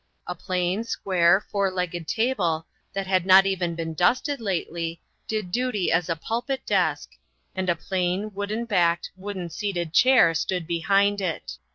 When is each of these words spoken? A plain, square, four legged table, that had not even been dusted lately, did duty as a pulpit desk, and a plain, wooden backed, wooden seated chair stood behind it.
A 0.25 0.33
plain, 0.33 0.83
square, 0.83 1.45
four 1.51 1.69
legged 1.69 2.07
table, 2.07 2.65
that 2.93 3.05
had 3.05 3.23
not 3.23 3.45
even 3.45 3.75
been 3.75 3.93
dusted 3.93 4.41
lately, 4.41 4.99
did 5.27 5.51
duty 5.51 5.91
as 5.91 6.09
a 6.09 6.15
pulpit 6.15 6.65
desk, 6.65 7.11
and 7.55 7.69
a 7.69 7.75
plain, 7.75 8.31
wooden 8.33 8.65
backed, 8.65 9.11
wooden 9.15 9.51
seated 9.51 9.93
chair 9.93 10.33
stood 10.33 10.65
behind 10.65 11.21
it. 11.21 11.59